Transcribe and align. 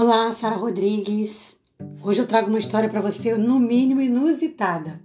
Olá, 0.00 0.32
Sara 0.32 0.54
Rodrigues. 0.54 1.56
Hoje 2.04 2.20
eu 2.20 2.26
trago 2.28 2.48
uma 2.48 2.60
história 2.60 2.88
para 2.88 3.00
você, 3.00 3.36
no 3.36 3.58
mínimo 3.58 4.00
inusitada. 4.00 5.02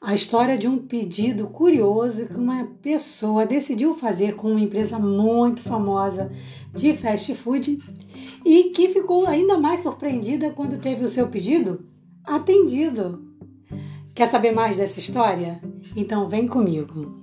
A 0.00 0.12
história 0.12 0.58
de 0.58 0.66
um 0.66 0.78
pedido 0.78 1.46
curioso 1.46 2.26
que 2.26 2.34
uma 2.34 2.64
pessoa 2.82 3.46
decidiu 3.46 3.94
fazer 3.94 4.34
com 4.34 4.50
uma 4.50 4.60
empresa 4.60 4.98
muito 4.98 5.62
famosa 5.62 6.28
de 6.74 6.92
fast 6.92 7.32
food 7.36 7.78
e 8.44 8.70
que 8.70 8.88
ficou 8.88 9.28
ainda 9.28 9.56
mais 9.56 9.84
surpreendida 9.84 10.50
quando 10.50 10.80
teve 10.80 11.04
o 11.04 11.08
seu 11.08 11.28
pedido 11.28 11.86
atendido. 12.24 13.24
Quer 14.12 14.26
saber 14.26 14.50
mais 14.50 14.78
dessa 14.78 14.98
história? 14.98 15.62
Então 15.94 16.28
vem 16.28 16.48
comigo. 16.48 17.19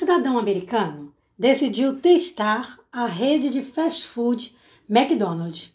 Cidadão 0.00 0.38
americano 0.38 1.12
decidiu 1.38 2.00
testar 2.00 2.80
a 2.90 3.04
rede 3.04 3.50
de 3.50 3.60
fast 3.60 4.06
food 4.06 4.56
McDonald's. 4.88 5.74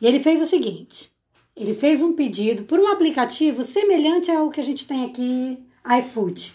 E 0.00 0.08
ele 0.08 0.18
fez 0.18 0.42
o 0.42 0.46
seguinte: 0.46 1.12
ele 1.54 1.72
fez 1.72 2.02
um 2.02 2.12
pedido 2.12 2.64
por 2.64 2.80
um 2.80 2.88
aplicativo 2.88 3.62
semelhante 3.62 4.28
ao 4.28 4.50
que 4.50 4.58
a 4.58 4.64
gente 4.64 4.88
tem 4.88 5.04
aqui, 5.04 5.56
iFood. 6.00 6.52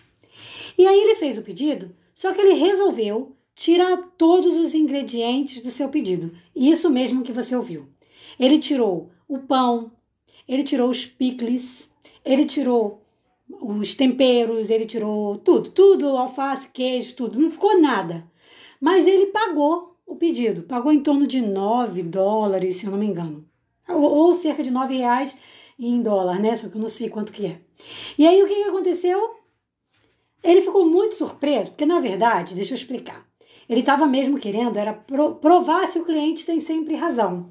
E 0.78 0.86
aí 0.86 1.00
ele 1.00 1.16
fez 1.16 1.38
o 1.38 1.42
pedido, 1.42 1.96
só 2.14 2.34
que 2.34 2.42
ele 2.42 2.56
resolveu 2.56 3.34
tirar 3.56 3.96
todos 4.18 4.54
os 4.54 4.74
ingredientes 4.74 5.62
do 5.62 5.72
seu 5.72 5.88
pedido. 5.88 6.38
Isso 6.54 6.90
mesmo 6.90 7.24
que 7.24 7.32
você 7.32 7.56
ouviu. 7.56 7.88
Ele 8.38 8.60
tirou 8.60 9.10
o 9.26 9.38
pão, 9.40 9.90
ele 10.46 10.64
tirou 10.64 10.90
os 10.90 11.06
picles, 11.06 11.90
ele 12.26 12.44
tirou 12.44 13.05
os 13.50 13.96
temperos, 13.96 14.70
ele 14.70 14.86
tirou 14.86 15.36
tudo, 15.38 15.70
tudo, 15.72 16.18
alface, 16.18 16.70
queijo, 16.70 17.16
tudo, 17.16 17.40
não 17.40 17.50
ficou 17.50 17.80
nada. 17.80 18.30
Mas 18.80 19.06
ele 19.08 19.28
pagou 19.28 19.96
o 20.06 20.16
pedido, 20.16 20.64
pagou 20.64 20.92
em 20.92 21.00
torno 21.02 21.26
de 21.26 21.42
9 21.42 22.04
dólares, 22.04 22.76
se 22.76 22.86
eu 22.86 22.92
não 22.92 22.98
me 22.98 23.06
engano, 23.06 23.48
ou, 23.88 24.02
ou 24.02 24.36
cerca 24.36 24.64
de 24.64 24.72
9 24.72 24.96
reais 24.96 25.38
em 25.78 26.02
dólar, 26.02 26.40
né? 26.40 26.56
Só 26.56 26.70
que 26.70 26.76
eu 26.76 26.82
não 26.82 26.90
sei 26.90 27.10
quanto 27.10 27.34
que 27.34 27.46
é. 27.46 27.62
E 28.18 28.26
aí 28.26 28.42
o 28.42 28.48
que, 28.48 28.56
que 28.56 28.70
aconteceu? 28.70 29.36
Ele 30.44 30.62
ficou 30.62 30.86
muito 30.86 31.16
surpreso, 31.16 31.72
porque 31.72 31.86
na 31.86 32.00
verdade, 32.00 32.56
deixa 32.56 32.74
eu 32.74 32.76
explicar, 32.76 33.26
ele 33.68 33.80
estava 33.80 34.06
mesmo 34.06 34.38
querendo 34.38 34.78
era 34.78 34.94
provar 34.94 35.88
se 35.88 36.00
o 36.00 36.06
cliente 36.06 36.46
tem 36.46 36.60
sempre 36.60 36.96
razão. 36.96 37.50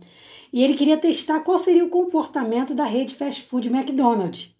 E 0.53 0.63
ele 0.63 0.75
queria 0.75 0.97
testar 0.97 1.41
qual 1.41 1.59
seria 1.59 1.85
o 1.85 1.89
comportamento 1.89 2.75
da 2.75 2.85
rede 2.85 3.17
fast 3.17 3.43
food 3.43 3.69
McDonald's. 3.69 4.54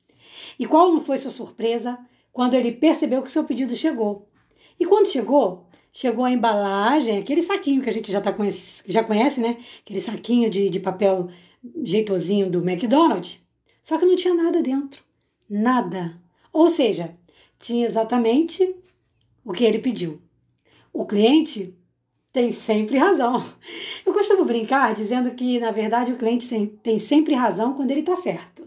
E 0.59 0.67
qual 0.67 0.91
não 0.91 1.01
foi 1.01 1.19
sua 1.19 1.31
surpresa 1.31 1.99
quando 2.33 2.55
ele 2.55 2.73
percebeu 2.73 3.23
que 3.23 3.31
seu 3.31 3.45
pedido 3.45 3.75
chegou? 3.75 4.29
E 4.79 4.85
quando 4.85 5.07
chegou, 5.07 5.67
chegou 5.93 6.25
a 6.25 6.31
embalagem, 6.31 7.19
aquele 7.19 7.43
saquinho 7.43 7.83
que 7.83 7.89
a 7.89 7.93
gente 7.93 8.11
já, 8.11 8.21
tá 8.21 8.33
conhece, 8.33 8.83
já 8.87 9.05
conhece, 9.05 9.41
né? 9.41 9.57
Aquele 9.81 10.01
saquinho 10.01 10.51
de, 10.51 10.69
de 10.69 10.81
papel 10.81 11.29
jeitosinho 11.83 12.51
do 12.51 12.59
McDonald's. 12.59 13.43
Só 13.83 13.99
que 13.99 14.07
não 14.07 14.17
tinha 14.17 14.35
nada 14.35 14.63
dentro. 14.63 15.03
Nada. 15.49 16.21
Ou 16.53 16.71
seja, 16.71 17.17
tinha 17.59 17.87
exatamente 17.87 18.75
o 19.45 19.53
que 19.53 19.65
ele 19.65 19.79
pediu. 19.79 20.21
O 20.93 21.07
cliente 21.07 21.77
tem 22.33 22.51
sempre 22.51 22.99
razão. 22.99 23.45
Eu 24.05 24.13
costumo 24.13 24.45
brincar 24.45 24.95
dizendo 24.95 25.31
que, 25.33 25.61
na 25.61 25.71
verdade, 25.71 26.13
o 26.13 26.17
cliente 26.17 26.49
tem 26.83 26.99
sempre 26.99 27.35
razão 27.35 27.75
quando 27.75 27.91
ele 27.91 28.01
está 28.01 28.17
certo. 28.17 28.67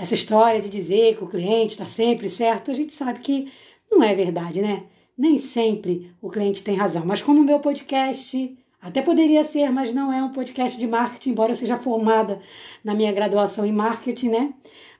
Essa 0.00 0.14
história 0.14 0.62
de 0.62 0.70
dizer 0.70 1.14
que 1.14 1.24
o 1.24 1.26
cliente 1.26 1.72
está 1.72 1.84
sempre 1.84 2.26
certo, 2.26 2.70
a 2.70 2.74
gente 2.74 2.90
sabe 2.90 3.20
que 3.20 3.52
não 3.92 4.02
é 4.02 4.14
verdade, 4.14 4.62
né? 4.62 4.84
Nem 5.16 5.36
sempre 5.36 6.10
o 6.22 6.30
cliente 6.30 6.64
tem 6.64 6.74
razão. 6.74 7.04
Mas 7.04 7.20
como 7.20 7.42
o 7.42 7.44
meu 7.44 7.60
podcast 7.60 8.56
até 8.80 9.02
poderia 9.02 9.44
ser, 9.44 9.70
mas 9.70 9.92
não 9.92 10.10
é 10.10 10.24
um 10.24 10.32
podcast 10.32 10.78
de 10.78 10.86
marketing, 10.86 11.32
embora 11.32 11.52
eu 11.52 11.54
seja 11.54 11.76
formada 11.76 12.40
na 12.82 12.94
minha 12.94 13.12
graduação 13.12 13.66
em 13.66 13.72
marketing, 13.72 14.30
né? 14.30 14.54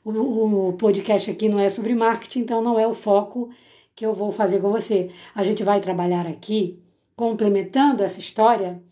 O, 0.04 0.68
o 0.68 0.72
podcast 0.74 1.30
aqui 1.30 1.48
não 1.48 1.58
é 1.58 1.70
sobre 1.70 1.94
marketing, 1.94 2.40
então 2.40 2.60
não 2.60 2.78
é 2.78 2.86
o 2.86 2.92
foco 2.92 3.48
que 3.96 4.04
eu 4.04 4.12
vou 4.12 4.30
fazer 4.30 4.60
com 4.60 4.70
você. 4.70 5.08
A 5.34 5.42
gente 5.42 5.64
vai 5.64 5.80
trabalhar 5.80 6.26
aqui, 6.26 6.78
complementando 7.16 8.02
essa 8.02 8.18
história, 8.18 8.82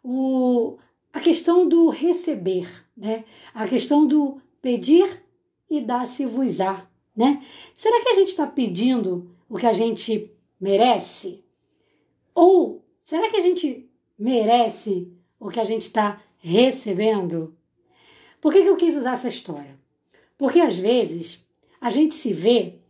o, 0.00 0.76
a 1.12 1.18
questão 1.18 1.68
do 1.68 1.88
receber, 1.88 2.68
né? 2.96 3.24
A 3.52 3.66
questão 3.66 4.06
do 4.06 4.40
pedir 4.62 5.25
e 5.68 5.80
dá-se-vos-á, 5.80 6.86
né? 7.14 7.42
Será 7.74 8.00
que 8.02 8.08
a 8.10 8.14
gente 8.14 8.28
está 8.28 8.46
pedindo 8.46 9.30
o 9.48 9.56
que 9.56 9.66
a 9.66 9.72
gente 9.72 10.30
merece? 10.60 11.44
Ou 12.34 12.84
será 13.00 13.30
que 13.30 13.36
a 13.36 13.40
gente 13.40 13.88
merece 14.18 15.12
o 15.38 15.48
que 15.48 15.60
a 15.60 15.64
gente 15.64 15.82
está 15.82 16.22
recebendo? 16.38 17.56
Por 18.40 18.52
que, 18.52 18.62
que 18.62 18.68
eu 18.68 18.76
quis 18.76 18.94
usar 18.94 19.14
essa 19.14 19.28
história? 19.28 19.78
Porque 20.38 20.60
às 20.60 20.78
vezes 20.78 21.44
a 21.80 21.90
gente 21.90 22.14
se 22.14 22.32
vê 22.32 22.80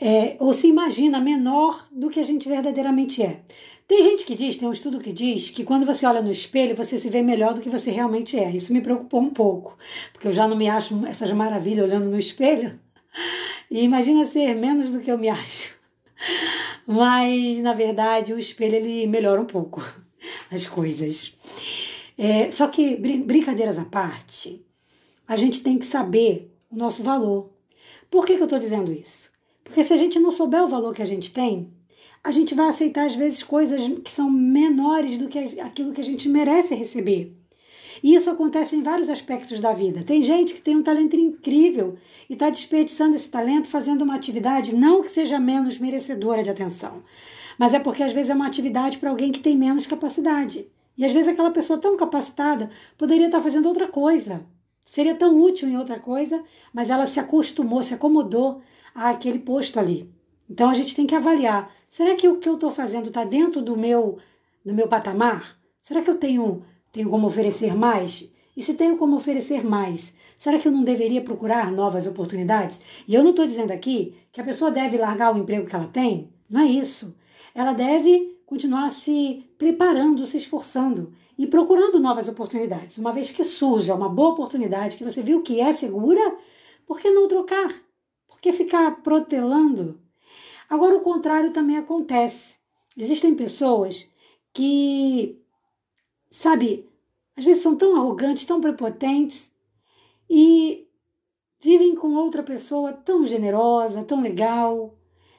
é, 0.00 0.36
ou 0.40 0.52
se 0.52 0.66
imagina 0.66 1.20
menor 1.20 1.86
do 1.92 2.10
que 2.10 2.18
a 2.18 2.24
gente 2.24 2.48
verdadeiramente 2.48 3.22
é. 3.22 3.44
Tem 3.86 4.02
gente 4.02 4.24
que 4.24 4.34
diz, 4.34 4.56
tem 4.56 4.68
um 4.68 4.72
estudo 4.72 5.00
que 5.00 5.12
diz 5.12 5.50
que 5.50 5.64
quando 5.64 5.84
você 5.84 6.06
olha 6.06 6.22
no 6.22 6.30
espelho, 6.30 6.76
você 6.76 6.96
se 6.96 7.10
vê 7.10 7.20
melhor 7.20 7.54
do 7.54 7.60
que 7.60 7.68
você 7.68 7.90
realmente 7.90 8.38
é. 8.38 8.50
Isso 8.50 8.72
me 8.72 8.80
preocupou 8.80 9.20
um 9.20 9.30
pouco, 9.30 9.76
porque 10.12 10.28
eu 10.28 10.32
já 10.32 10.46
não 10.48 10.56
me 10.56 10.68
acho 10.68 11.04
essas 11.06 11.30
maravilhas 11.32 11.84
olhando 11.84 12.08
no 12.08 12.18
espelho. 12.18 12.78
E 13.70 13.82
imagina 13.82 14.24
ser 14.24 14.54
menos 14.54 14.92
do 14.92 15.00
que 15.00 15.10
eu 15.10 15.18
me 15.18 15.28
acho. 15.28 15.74
Mas, 16.86 17.58
na 17.60 17.72
verdade, 17.72 18.32
o 18.32 18.38
espelho 18.38 18.76
ele 18.76 19.06
melhora 19.06 19.40
um 19.40 19.46
pouco 19.46 19.82
as 20.50 20.66
coisas. 20.66 21.34
É, 22.16 22.50
só 22.50 22.68
que, 22.68 22.96
brincadeiras 22.96 23.78
à 23.78 23.84
parte, 23.84 24.64
a 25.26 25.36
gente 25.36 25.62
tem 25.62 25.78
que 25.78 25.86
saber 25.86 26.54
o 26.70 26.76
nosso 26.76 27.02
valor. 27.02 27.50
Por 28.10 28.26
que, 28.26 28.36
que 28.36 28.42
eu 28.42 28.46
estou 28.46 28.58
dizendo 28.58 28.92
isso? 28.92 29.32
Porque 29.64 29.82
se 29.82 29.92
a 29.92 29.96
gente 29.96 30.18
não 30.18 30.30
souber 30.30 30.62
o 30.62 30.68
valor 30.68 30.94
que 30.94 31.02
a 31.02 31.06
gente 31.06 31.32
tem, 31.32 31.72
a 32.24 32.30
gente 32.30 32.54
vai 32.54 32.68
aceitar 32.68 33.04
às 33.04 33.16
vezes 33.16 33.42
coisas 33.42 33.88
que 34.04 34.10
são 34.10 34.30
menores 34.30 35.18
do 35.18 35.28
que 35.28 35.38
aquilo 35.60 35.92
que 35.92 36.00
a 36.00 36.04
gente 36.04 36.28
merece 36.28 36.74
receber. 36.74 37.36
E 38.02 38.14
isso 38.14 38.30
acontece 38.30 38.76
em 38.76 38.82
vários 38.82 39.08
aspectos 39.08 39.58
da 39.58 39.72
vida. 39.72 40.04
Tem 40.04 40.22
gente 40.22 40.54
que 40.54 40.62
tem 40.62 40.76
um 40.76 40.82
talento 40.82 41.16
incrível 41.16 41.96
e 42.30 42.34
está 42.34 42.48
desperdiçando 42.48 43.16
esse 43.16 43.28
talento 43.28 43.68
fazendo 43.68 44.02
uma 44.02 44.14
atividade 44.14 44.74
não 44.74 45.02
que 45.02 45.10
seja 45.10 45.38
menos 45.40 45.78
merecedora 45.78 46.42
de 46.42 46.50
atenção, 46.50 47.02
mas 47.58 47.74
é 47.74 47.80
porque 47.80 48.02
às 48.02 48.12
vezes 48.12 48.30
é 48.30 48.34
uma 48.34 48.46
atividade 48.46 48.98
para 48.98 49.10
alguém 49.10 49.32
que 49.32 49.40
tem 49.40 49.56
menos 49.56 49.86
capacidade. 49.86 50.66
E 50.96 51.04
às 51.04 51.12
vezes 51.12 51.28
aquela 51.28 51.50
pessoa 51.50 51.78
tão 51.78 51.96
capacitada 51.96 52.70
poderia 52.96 53.26
estar 53.26 53.38
tá 53.38 53.44
fazendo 53.44 53.66
outra 53.66 53.88
coisa, 53.88 54.44
seria 54.84 55.14
tão 55.14 55.40
útil 55.40 55.68
em 55.68 55.76
outra 55.76 55.98
coisa, 55.98 56.42
mas 56.72 56.90
ela 56.90 57.06
se 57.06 57.18
acostumou, 57.18 57.82
se 57.82 57.94
acomodou 57.94 58.60
àquele 58.94 59.38
posto 59.38 59.78
ali. 59.78 60.08
Então 60.52 60.68
a 60.68 60.74
gente 60.74 60.94
tem 60.94 61.06
que 61.06 61.14
avaliar: 61.14 61.74
será 61.88 62.14
que 62.14 62.28
o 62.28 62.36
que 62.36 62.46
eu 62.46 62.54
estou 62.54 62.70
fazendo 62.70 63.08
está 63.08 63.24
dentro 63.24 63.62
do 63.62 63.74
meu, 63.74 64.18
do 64.62 64.74
meu 64.74 64.86
patamar? 64.86 65.58
Será 65.80 66.02
que 66.02 66.10
eu 66.10 66.18
tenho, 66.18 66.62
tenho 66.92 67.08
como 67.08 67.26
oferecer 67.26 67.74
mais? 67.74 68.30
E 68.54 68.62
se 68.62 68.74
tenho 68.74 68.98
como 68.98 69.16
oferecer 69.16 69.64
mais, 69.64 70.12
será 70.36 70.58
que 70.58 70.68
eu 70.68 70.72
não 70.72 70.82
deveria 70.82 71.22
procurar 71.22 71.72
novas 71.72 72.06
oportunidades? 72.06 72.82
E 73.08 73.14
eu 73.14 73.22
não 73.22 73.30
estou 73.30 73.46
dizendo 73.46 73.70
aqui 73.70 74.14
que 74.30 74.42
a 74.42 74.44
pessoa 74.44 74.70
deve 74.70 74.98
largar 74.98 75.34
o 75.34 75.38
emprego 75.38 75.66
que 75.66 75.74
ela 75.74 75.86
tem, 75.86 76.28
não 76.50 76.60
é 76.60 76.66
isso. 76.66 77.16
Ela 77.54 77.72
deve 77.72 78.38
continuar 78.44 78.90
se 78.90 79.46
preparando, 79.56 80.26
se 80.26 80.36
esforçando 80.36 81.14
e 81.38 81.46
procurando 81.46 81.98
novas 81.98 82.28
oportunidades. 82.28 82.98
Uma 82.98 83.10
vez 83.10 83.30
que 83.30 83.42
surja 83.42 83.94
uma 83.94 84.10
boa 84.10 84.32
oportunidade 84.32 84.98
que 84.98 85.04
você 85.04 85.22
viu 85.22 85.40
que 85.40 85.60
é 85.62 85.72
segura, 85.72 86.36
por 86.86 87.00
que 87.00 87.10
não 87.10 87.26
trocar? 87.26 87.72
Por 88.28 88.38
que 88.38 88.52
ficar 88.52 89.02
protelando? 89.02 89.98
Agora, 90.72 90.96
o 90.96 91.00
contrário 91.00 91.50
também 91.50 91.76
acontece. 91.76 92.54
Existem 92.96 93.34
pessoas 93.34 94.10
que, 94.54 95.38
sabe, 96.30 96.88
às 97.36 97.44
vezes 97.44 97.62
são 97.62 97.76
tão 97.76 97.94
arrogantes, 97.94 98.46
tão 98.46 98.58
prepotentes 98.58 99.52
e 100.30 100.88
vivem 101.60 101.94
com 101.94 102.14
outra 102.14 102.42
pessoa 102.42 102.90
tão 102.90 103.26
generosa, 103.26 104.02
tão 104.02 104.22
legal. 104.22 104.96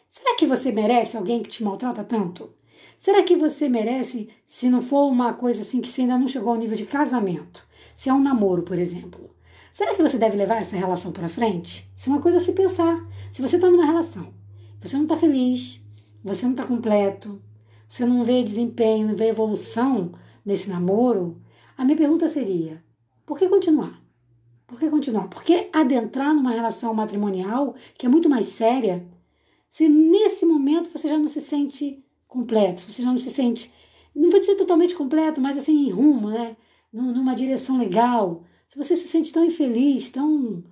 Será 0.07 0.35
que 0.35 0.45
você 0.45 0.71
merece 0.71 1.17
alguém 1.17 1.41
que 1.41 1.49
te 1.49 1.63
maltrata 1.63 2.03
tanto? 2.03 2.53
Será 2.99 3.23
que 3.23 3.35
você 3.35 3.67
merece, 3.67 4.29
se 4.45 4.69
não 4.69 4.83
for 4.83 5.07
uma 5.07 5.33
coisa 5.33 5.63
assim 5.63 5.81
que 5.81 5.87
você 5.87 6.01
ainda 6.01 6.19
não 6.19 6.27
chegou 6.27 6.53
ao 6.53 6.59
nível 6.59 6.77
de 6.77 6.85
casamento, 6.85 7.67
se 7.95 8.07
é 8.07 8.13
um 8.13 8.21
namoro, 8.21 8.61
por 8.61 8.77
exemplo? 8.77 9.31
Será 9.73 9.95
que 9.95 10.01
você 10.03 10.19
deve 10.19 10.37
levar 10.37 10.61
essa 10.61 10.75
relação 10.75 11.11
para 11.11 11.27
frente? 11.27 11.91
Isso 11.97 12.07
é 12.07 12.13
uma 12.13 12.21
coisa 12.21 12.37
a 12.37 12.41
se 12.41 12.51
pensar. 12.51 13.03
Se 13.31 13.41
você 13.41 13.55
está 13.55 13.67
numa 13.71 13.87
relação 13.87 14.42
você 14.87 14.95
não 14.97 15.03
está 15.03 15.15
feliz, 15.15 15.83
você 16.23 16.45
não 16.45 16.51
está 16.51 16.65
completo, 16.65 17.41
você 17.87 18.05
não 18.05 18.23
vê 18.23 18.43
desempenho, 18.43 19.07
não 19.07 19.15
vê 19.15 19.29
evolução 19.29 20.11
nesse 20.45 20.69
namoro, 20.69 21.41
a 21.77 21.85
minha 21.85 21.97
pergunta 21.97 22.29
seria: 22.29 22.83
por 23.25 23.37
que 23.37 23.47
continuar? 23.47 24.01
Por 24.67 24.79
que 24.79 24.89
continuar? 24.89 25.27
Porque 25.27 25.69
adentrar 25.71 26.33
numa 26.33 26.51
relação 26.51 26.93
matrimonial, 26.93 27.75
que 27.97 28.05
é 28.05 28.09
muito 28.09 28.29
mais 28.29 28.47
séria, 28.47 29.07
se 29.69 29.87
nesse 29.87 30.45
momento 30.45 30.89
você 30.89 31.07
já 31.07 31.17
não 31.17 31.27
se 31.27 31.41
sente 31.41 32.03
completo, 32.27 32.81
se 32.81 32.91
você 32.91 33.03
já 33.03 33.11
não 33.11 33.17
se 33.17 33.29
sente, 33.29 33.71
não 34.15 34.29
vou 34.29 34.39
dizer 34.39 34.55
totalmente 34.55 34.95
completo, 34.95 35.41
mas 35.41 35.57
assim, 35.57 35.87
em 35.87 35.89
rumo, 35.89 36.29
né? 36.29 36.55
Numa 36.91 37.35
direção 37.35 37.77
legal. 37.77 38.43
Se 38.67 38.77
você 38.77 38.95
se 38.95 39.07
sente 39.07 39.31
tão 39.31 39.43
infeliz, 39.45 40.09
tão. 40.09 40.63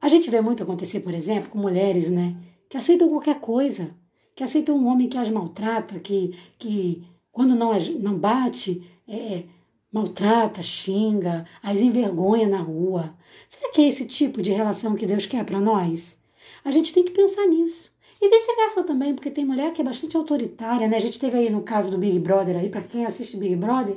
A 0.00 0.08
gente 0.08 0.30
vê 0.30 0.40
muito 0.40 0.62
acontecer, 0.62 1.00
por 1.00 1.14
exemplo, 1.14 1.50
com 1.50 1.58
mulheres, 1.58 2.10
né? 2.10 2.36
Que 2.68 2.76
aceitam 2.76 3.08
qualquer 3.08 3.40
coisa, 3.40 3.90
que 4.34 4.44
aceitam 4.44 4.76
um 4.76 4.86
homem 4.86 5.08
que 5.08 5.18
as 5.18 5.30
maltrata, 5.30 5.98
que, 5.98 6.36
que 6.58 7.02
quando 7.32 7.54
não, 7.54 7.72
não 8.00 8.18
bate, 8.18 8.86
é, 9.08 9.16
é 9.16 9.44
maltrata, 9.92 10.62
xinga, 10.62 11.46
as 11.62 11.80
envergonha 11.80 12.46
na 12.46 12.60
rua. 12.60 13.14
Será 13.48 13.72
que 13.72 13.82
é 13.82 13.88
esse 13.88 14.04
tipo 14.04 14.42
de 14.42 14.52
relação 14.52 14.94
que 14.94 15.06
Deus 15.06 15.26
quer 15.26 15.44
para 15.44 15.60
nós? 15.60 16.18
A 16.64 16.70
gente 16.70 16.92
tem 16.92 17.04
que 17.04 17.10
pensar 17.10 17.46
nisso. 17.46 17.90
E 18.20 18.28
vice-versa 18.28 18.82
também, 18.82 19.14
porque 19.14 19.30
tem 19.30 19.44
mulher 19.44 19.72
que 19.72 19.80
é 19.80 19.84
bastante 19.84 20.16
autoritária, 20.16 20.88
né? 20.88 20.96
A 20.96 21.00
gente 21.00 21.20
teve 21.20 21.38
aí 21.38 21.50
no 21.50 21.62
caso 21.62 21.90
do 21.90 21.98
Big 21.98 22.18
Brother 22.18 22.56
aí, 22.56 22.68
para 22.68 22.82
quem 22.82 23.06
assiste 23.06 23.36
Big 23.36 23.54
Brother, 23.54 23.96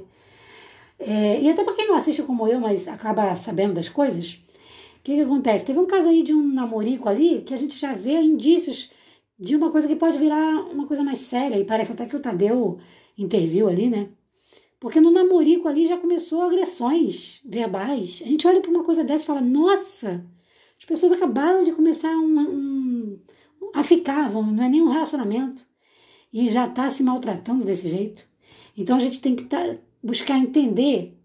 é, 0.99 1.41
e 1.41 1.49
até 1.49 1.63
para 1.63 1.73
quem 1.73 1.87
não 1.87 1.95
assiste 1.95 2.21
como 2.21 2.47
eu, 2.47 2.59
mas 2.59 2.87
acaba 2.87 3.35
sabendo 3.35 3.73
das 3.73 3.89
coisas, 3.89 4.39
que, 5.03 5.15
que 5.15 5.21
acontece? 5.21 5.65
Teve 5.65 5.79
um 5.79 5.85
caso 5.85 6.09
aí 6.09 6.23
de 6.23 6.33
um 6.33 6.53
namorico 6.53 7.09
ali 7.09 7.41
que 7.41 7.53
a 7.53 7.57
gente 7.57 7.77
já 7.77 7.93
vê 7.93 8.19
indícios 8.21 8.91
de 9.39 9.55
uma 9.55 9.71
coisa 9.71 9.87
que 9.87 9.95
pode 9.95 10.19
virar 10.19 10.65
uma 10.71 10.85
coisa 10.85 11.03
mais 11.03 11.19
séria, 11.19 11.57
e 11.57 11.65
parece 11.65 11.91
até 11.91 12.05
que 12.05 12.15
o 12.15 12.19
Tadeu 12.19 12.79
interviu 13.17 13.67
ali, 13.67 13.89
né? 13.89 14.09
Porque 14.79 14.99
no 14.99 15.11
namorico 15.11 15.67
ali 15.67 15.85
já 15.85 15.97
começou 15.97 16.41
agressões 16.41 17.41
verbais. 17.45 18.21
A 18.23 18.27
gente 18.27 18.47
olha 18.47 18.61
para 18.61 18.71
uma 18.71 18.83
coisa 18.83 19.03
dessa 19.03 19.23
e 19.23 19.27
fala: 19.27 19.41
nossa, 19.41 20.25
as 20.77 20.85
pessoas 20.85 21.11
acabaram 21.11 21.63
de 21.63 21.71
começar 21.71 22.15
um, 22.15 22.39
um, 22.39 23.19
a 23.73 23.83
ficar, 23.83 24.31
não 24.31 24.63
é 24.63 24.69
nem 24.69 24.81
um 24.81 24.89
relacionamento, 24.89 25.65
e 26.31 26.47
já 26.47 26.67
está 26.67 26.89
se 26.89 27.03
maltratando 27.03 27.65
desse 27.65 27.87
jeito. 27.87 28.27
Então 28.77 28.95
a 28.95 28.99
gente 28.99 29.21
tem 29.21 29.35
que 29.35 29.43
tá, 29.45 29.77
buscar 30.03 30.37
entender 30.37 31.17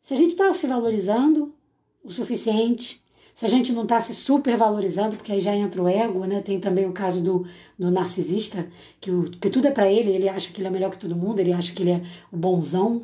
se 0.00 0.14
a 0.14 0.16
gente 0.16 0.30
está 0.30 0.52
se 0.54 0.66
valorizando 0.66 1.54
o 2.02 2.10
suficiente, 2.10 3.02
se 3.40 3.46
a 3.46 3.48
gente 3.48 3.72
não 3.72 3.84
está 3.84 3.98
se 4.02 4.12
supervalorizando, 4.12 5.16
porque 5.16 5.32
aí 5.32 5.40
já 5.40 5.56
entra 5.56 5.82
o 5.82 5.88
ego, 5.88 6.26
né? 6.26 6.42
Tem 6.42 6.60
também 6.60 6.84
o 6.84 6.92
caso 6.92 7.22
do, 7.22 7.46
do 7.78 7.90
narcisista, 7.90 8.68
que, 9.00 9.10
o, 9.10 9.30
que 9.30 9.48
tudo 9.48 9.66
é 9.66 9.70
para 9.70 9.90
ele, 9.90 10.10
ele 10.10 10.28
acha 10.28 10.52
que 10.52 10.60
ele 10.60 10.68
é 10.68 10.70
melhor 10.70 10.90
que 10.90 10.98
todo 10.98 11.16
mundo, 11.16 11.40
ele 11.40 11.50
acha 11.50 11.72
que 11.72 11.82
ele 11.82 11.92
é 11.92 12.02
o 12.30 12.36
bonzão, 12.36 13.00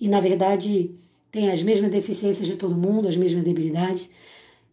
e 0.00 0.08
na 0.08 0.20
verdade 0.20 0.94
tem 1.32 1.50
as 1.50 1.64
mesmas 1.64 1.90
deficiências 1.90 2.46
de 2.46 2.54
todo 2.54 2.76
mundo, 2.76 3.08
as 3.08 3.16
mesmas 3.16 3.42
debilidades, 3.42 4.12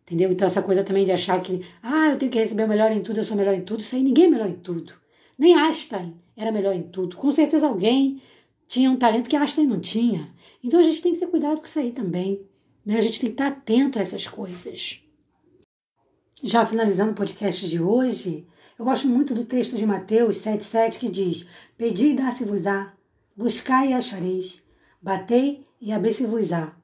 entendeu? 0.04 0.32
Então 0.32 0.46
essa 0.46 0.62
coisa 0.62 0.84
também 0.84 1.06
de 1.06 1.12
achar 1.12 1.42
que, 1.42 1.62
ah, 1.82 2.12
eu 2.12 2.18
tenho 2.18 2.32
que 2.32 2.38
receber 2.38 2.66
o 2.66 2.70
melhor 2.70 2.92
em 2.92 3.02
tudo, 3.02 3.20
eu 3.20 3.24
sou 3.24 3.36
melhor 3.36 3.56
em 3.56 3.62
tudo, 3.62 3.80
isso 3.80 3.96
aí 3.96 4.04
ninguém 4.04 4.26
é 4.26 4.30
melhor 4.30 4.48
em 4.48 4.60
tudo. 4.60 4.94
Nem 5.40 5.56
Einstein 5.56 6.14
era 6.38 6.52
melhor 6.52 6.76
em 6.76 6.84
tudo. 6.84 7.18
Com 7.18 7.32
certeza 7.32 7.66
alguém 7.66 8.22
tinha 8.68 8.92
um 8.92 8.96
talento 8.96 9.28
que 9.28 9.36
Einstein 9.36 9.66
não 9.66 9.80
tinha. 9.80 10.32
Então 10.64 10.80
a 10.80 10.84
gente 10.84 11.02
tem 11.02 11.14
que 11.16 11.20
ter 11.20 11.26
cuidado 11.26 11.58
com 11.58 11.66
isso 11.66 11.80
aí 11.80 11.92
também. 11.92 12.46
Né? 12.86 12.98
A 12.98 13.02
gente 13.02 13.20
tem 13.20 13.30
que 13.30 13.34
estar 13.34 13.48
atento 13.48 14.00
a 14.00 14.02
essas 14.02 14.28
coisas. 14.28 15.02
Já 16.44 16.66
finalizando 16.66 17.12
o 17.12 17.16
podcast 17.16 17.68
de 17.68 17.82
hoje, 17.82 18.46
eu 18.78 18.86
gosto 18.86 19.08
muito 19.08 19.34
do 19.34 19.46
texto 19.46 19.78
de 19.78 19.86
Mateus 19.86 20.38
7,7 20.38 21.00
que 21.00 21.10
diz: 21.10 21.48
Pedi 21.78 22.08
e 22.08 22.16
dá-se-vos-á, 22.16 22.94
buscai 23.36 23.90
e 23.90 23.94
achareis, 23.94 24.64
batei 25.02 25.66
e 25.80 25.92
abri-se-vos-á. 25.92 26.76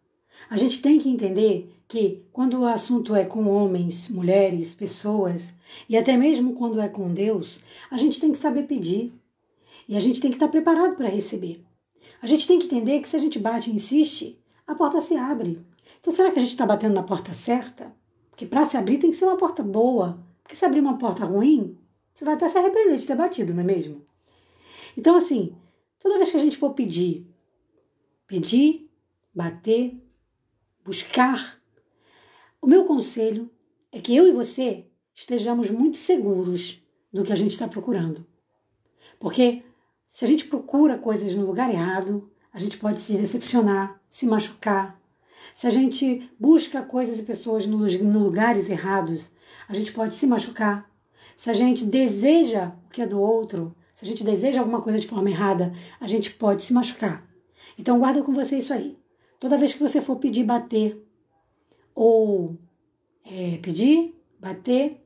A 0.50 0.58
gente 0.58 0.82
tem 0.82 1.00
que 1.00 1.10
entender 1.10 1.76
que 1.88 2.24
quando 2.32 2.60
o 2.60 2.66
assunto 2.66 3.16
é 3.16 3.26
com 3.26 3.50
homens, 3.50 4.08
mulheres, 4.10 4.74
pessoas, 4.74 5.54
e 5.90 5.98
até 5.98 6.16
mesmo 6.16 6.54
quando 6.54 6.80
é 6.80 6.88
com 6.88 7.14
Deus, 7.14 7.62
a 7.90 7.98
gente 7.98 8.22
tem 8.22 8.32
que 8.32 8.38
saber 8.38 8.64
pedir. 8.64 9.12
E 9.88 9.98
a 9.98 10.00
gente 10.00 10.22
tem 10.22 10.30
que 10.30 10.38
estar 10.38 10.48
preparado 10.48 10.96
para 10.96 11.10
receber. 11.10 11.66
A 12.22 12.28
gente 12.28 12.48
tem 12.48 12.60
que 12.60 12.66
entender 12.66 13.02
que 13.02 13.10
se 13.10 13.16
a 13.16 13.20
gente 13.20 13.40
bate 13.40 13.72
e 13.72 13.74
insiste, 13.74 14.40
a 14.68 14.76
porta 14.76 15.02
se 15.02 15.16
abre. 15.16 15.66
Então, 16.00 16.14
será 16.14 16.32
que 16.32 16.40
a 16.40 16.42
gente 16.42 16.52
está 16.52 16.66
batendo 16.66 16.96
na 16.96 17.04
porta 17.04 17.34
certa? 17.34 17.96
Porque 18.30 18.46
para 18.46 18.66
se 18.66 18.78
abrir 18.78 19.00
tem 19.00 19.12
que 19.12 19.18
ser 19.18 19.26
uma 19.26 19.38
porta 19.38 19.62
boa. 19.62 20.26
Porque 20.42 20.56
se 20.56 20.66
abrir 20.66 20.80
uma 20.80 20.98
porta 20.98 21.26
ruim, 21.26 21.78
você 22.14 22.26
vai 22.26 22.34
até 22.34 22.50
se 22.50 22.58
arrepender 22.58 22.98
de 22.98 23.06
ter 23.06 23.16
batido, 23.16 23.54
não 23.54 23.62
é 23.62 23.66
mesmo? 23.66 24.06
Então, 24.98 25.16
assim, 25.16 25.56
toda 26.00 26.18
vez 26.18 26.32
que 26.32 26.38
a 26.38 26.40
gente 26.40 26.58
for 26.58 26.74
pedir, 26.74 27.28
pedir, 28.26 28.90
bater, 29.34 30.02
buscar, 30.84 31.62
o 32.62 32.68
meu 32.68 32.84
conselho 32.86 33.50
é 33.92 34.00
que 34.00 34.16
eu 34.16 34.28
e 34.28 34.32
você 34.32 34.86
estejamos 35.14 35.70
muito 35.70 35.98
seguros 35.98 36.82
do 37.12 37.24
que 37.24 37.32
a 37.32 37.36
gente 37.36 37.52
está 37.52 37.68
procurando. 37.68 38.26
Porque 39.20 39.64
se 40.08 40.26
a 40.26 40.28
gente 40.28 40.46
procura 40.46 40.98
coisas 40.98 41.36
no 41.36 41.46
lugar 41.46 41.70
errado, 41.70 42.30
a 42.52 42.60
gente 42.60 42.78
pode 42.78 43.00
se 43.00 43.18
decepcionar, 43.18 44.02
se 44.10 44.26
machucar, 44.26 44.99
se 45.54 45.68
a 45.68 45.70
gente 45.70 46.30
busca 46.40 46.82
coisas 46.82 47.20
e 47.20 47.24
pessoas 47.24 47.66
no, 47.66 47.80
no 47.80 48.20
lugares 48.20 48.70
errados, 48.70 49.32
a 49.68 49.74
gente 49.74 49.92
pode 49.92 50.16
se 50.16 50.26
machucar. 50.28 50.90
Se 51.36 51.50
a 51.50 51.54
gente 51.54 51.86
deseja 51.86 52.74
o 52.86 52.90
que 52.90 53.02
é 53.02 53.08
do 53.08 53.20
outro, 53.20 53.76
se 53.94 54.06
a 54.06 54.08
gente 54.08 54.24
deseja 54.24 54.60
alguma 54.60 54.82
coisa 54.82 55.00
de 55.00 55.08
forma 55.08 55.30
errada, 55.30 55.74
a 56.00 56.08
gente 56.08 56.32
pode 56.32 56.62
se 56.62 56.74
machucar. 56.74 57.26
Então 57.78 58.00
guarda 58.00 58.22
com 58.22 58.34
você 58.34 58.58
isso 58.58 58.74
aí. 58.74 58.98
Toda 59.40 59.58
vez 59.58 59.74
que 59.74 59.80
você 59.80 60.02
for 60.02 60.20
pedir, 60.20 60.44
bater, 60.44 61.06
ou 61.96 62.58
é, 63.26 63.58
pedir, 63.58 64.16
bater 64.40 65.02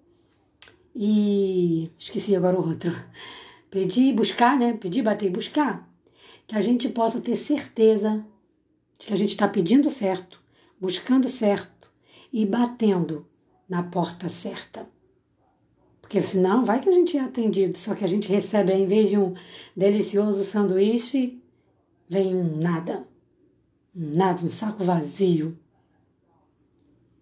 e. 0.96 1.92
Esqueci 1.98 2.36
agora 2.36 2.60
o 2.60 2.68
outro. 2.68 2.94
Pedir, 3.70 4.14
buscar, 4.14 4.58
né? 4.58 4.74
Pedir, 4.74 5.02
bater 5.02 5.28
e 5.28 5.32
buscar. 5.32 5.90
Que 6.46 6.56
a 6.56 6.62
gente 6.62 6.90
possa 6.90 7.20
ter 7.20 7.36
certeza 7.36 8.26
de 9.04 9.08
que 9.08 9.14
a 9.14 9.18
gente 9.18 9.32
está 9.32 9.50
pedindo 9.50 9.90
certo, 9.90 10.42
buscando 10.80 11.28
certo 11.28 11.94
e 12.32 12.46
batendo 12.46 13.28
na 13.68 13.84
porta 13.84 14.30
certa. 14.30 14.88
Porque 16.02 16.24
senão 16.24 16.64
vai 16.64 16.80
que 16.80 16.88
a 16.88 16.92
gente 16.94 17.18
é 17.18 17.22
atendido, 17.22 17.78
só 17.78 17.96
que 17.96 18.06
a 18.06 18.08
gente 18.08 18.30
recebe, 18.30 18.72
em 18.72 18.88
vez 18.88 19.10
de 19.10 19.18
um 19.18 19.36
delicioso 19.76 20.44
sanduíche, 20.46 21.42
vem 22.08 22.34
um 22.34 22.56
nada. 22.56 23.06
Um 23.94 24.16
nada, 24.16 24.46
um 24.46 24.50
saco 24.50 24.84
vazio. 24.86 25.58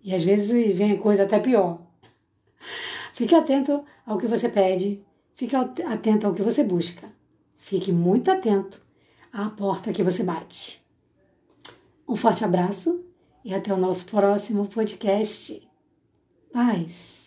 E 0.03 0.13
às 0.13 0.23
vezes 0.23 0.77
vem 0.77 0.97
coisa 0.97 1.23
até 1.23 1.39
pior. 1.39 1.81
Fique 3.11 3.33
atento 3.33 3.83
ao 4.05 4.19
que 4.19 4.27
você 4.27 4.47
pede, 4.49 5.03
fique 5.33 5.55
atento 5.55 6.27
ao 6.27 6.33
que 6.33 6.43
você 6.43 6.63
busca. 6.63 7.11
Fique 7.57 7.91
muito 7.91 8.29
atento 8.29 8.83
à 9.33 9.49
porta 9.49 9.91
que 9.91 10.03
você 10.03 10.23
bate. 10.23 10.80
Um 12.11 12.15
forte 12.17 12.43
abraço 12.43 13.05
e 13.41 13.53
até 13.53 13.73
o 13.73 13.77
nosso 13.77 14.03
próximo 14.03 14.67
podcast. 14.67 15.65
Paz. 16.51 17.20